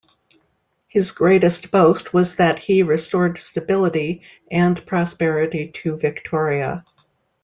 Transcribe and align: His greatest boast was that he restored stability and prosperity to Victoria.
His 0.87 1.11
greatest 1.11 1.69
boast 1.69 2.11
was 2.11 2.37
that 2.37 2.57
he 2.57 2.81
restored 2.81 3.37
stability 3.37 4.23
and 4.49 4.83
prosperity 4.87 5.67
to 5.73 5.95
Victoria. 5.95 6.83